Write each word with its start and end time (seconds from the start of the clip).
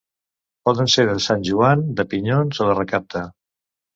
Poden 0.67 0.87
ser 0.93 1.05
de 1.09 1.17
sant 1.25 1.43
Joan, 1.51 1.85
de 2.01 2.07
pinyons 2.15 2.63
o 2.65 2.69
de 2.73 2.75
recapta. 2.79 3.25